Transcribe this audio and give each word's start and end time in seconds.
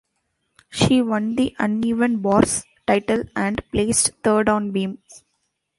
She 0.71 1.03
won 1.03 1.35
the 1.35 1.55
uneven 1.59 2.23
bars 2.23 2.63
title 2.87 3.23
and 3.35 3.61
placed 3.71 4.09
third 4.23 4.49
on 4.49 4.71
beam. 4.71 4.97